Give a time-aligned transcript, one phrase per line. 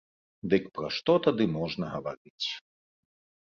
[0.53, 2.47] Дык пра што тады можна гаварыць.